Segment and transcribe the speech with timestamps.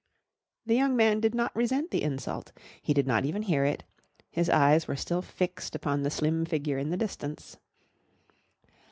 [0.65, 2.53] The young man did not resent the insult.
[2.81, 3.83] He did not even hear it.
[4.31, 7.57] His eyes were still fixed upon the slim figure in the distance.